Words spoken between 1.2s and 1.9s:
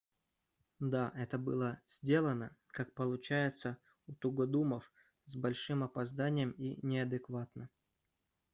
было